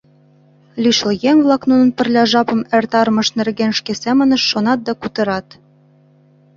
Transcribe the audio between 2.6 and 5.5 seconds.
эртарымышт нерген шке семынышт шонат да кутырат.